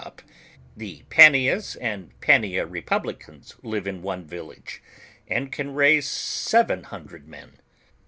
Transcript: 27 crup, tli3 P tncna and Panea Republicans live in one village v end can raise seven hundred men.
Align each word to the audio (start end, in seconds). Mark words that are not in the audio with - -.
27 0.01 0.17
crup, 0.17 0.35
tli3 0.79 1.09
P 1.09 1.15
tncna 1.21 1.77
and 1.79 2.19
Panea 2.21 2.65
Republicans 2.65 3.55
live 3.61 3.85
in 3.85 4.01
one 4.01 4.25
village 4.25 4.81
v 5.27 5.35
end 5.35 5.51
can 5.51 5.75
raise 5.75 6.07
seven 6.09 6.81
hundred 6.85 7.27
men. 7.27 7.59